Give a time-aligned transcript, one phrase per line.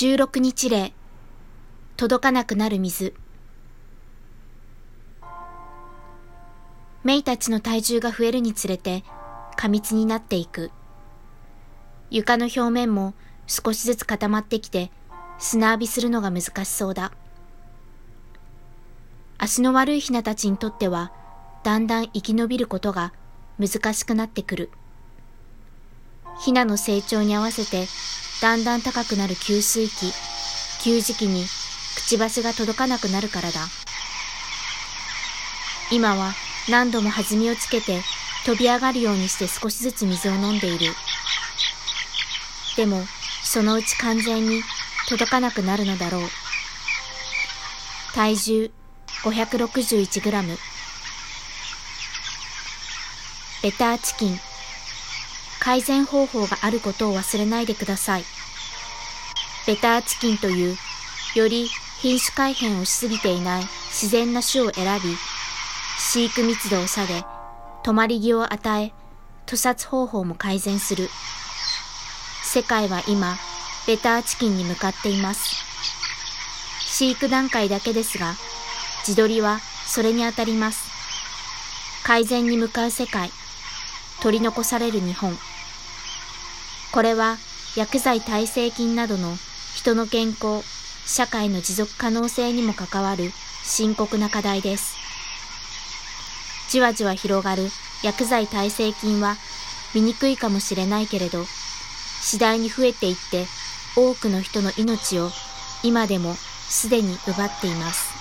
[0.00, 0.94] 16日例
[1.98, 3.12] 届かなくなる水。
[7.04, 9.04] メイたちの体重が増えるにつれて
[9.58, 10.70] 過密になっていく。
[12.08, 13.12] 床の表面も
[13.46, 14.90] 少しずつ固まってきて
[15.38, 17.12] 砂浴びするのが難しそうだ。
[19.36, 21.12] 足の悪いヒナたちにとっては
[21.62, 23.12] だんだん生き延びることが
[23.58, 24.70] 難しくなってくる。
[26.38, 27.86] ヒナの成長に合わせて
[28.40, 30.14] だんだん高くなる給水器、
[30.82, 33.60] 給餌器にくちばしが届かなくなるからだ。
[35.90, 36.32] 今は
[36.68, 38.00] 何度も弾みをつけて
[38.46, 40.92] 飛び上がるようにして少しずつ水を飲んでいる。
[42.76, 43.02] でも、
[43.42, 44.62] そのうち完全に
[45.08, 46.22] 届かなくなるのだろう。
[48.14, 48.70] 体重
[49.22, 50.56] 561g。
[53.62, 54.49] ベターチキン。
[55.60, 58.24] 改善方法があることを忘れないでください。
[59.66, 60.76] ベターチキンという、
[61.34, 61.68] より
[62.00, 65.16] 品種改変をしすぎていない自然な種を選び、
[65.98, 67.24] 飼育密度を下げ、
[67.84, 68.92] 止まり木を与え、
[69.44, 71.10] 屠殺方法も改善する。
[72.42, 73.36] 世界は今、
[73.86, 75.54] ベターチキンに向かっています。
[76.86, 78.34] 飼育段階だけですが、
[79.06, 80.90] 自撮りはそれにあたります。
[82.02, 83.30] 改善に向かう世界、
[84.22, 85.36] 取り残される日本。
[86.92, 87.36] これは
[87.76, 89.36] 薬剤耐性菌などの
[89.74, 90.62] 人の健康、
[91.06, 93.30] 社会の持続可能性にも関わる
[93.62, 94.96] 深刻な課題です。
[96.68, 97.68] じわじわ広がる
[98.02, 99.36] 薬剤耐性菌は
[99.94, 101.44] 醜いかもしれないけれど、
[102.22, 103.46] 次第に増えていって
[103.96, 105.30] 多くの人の命を
[105.82, 108.19] 今でもすでに奪っています。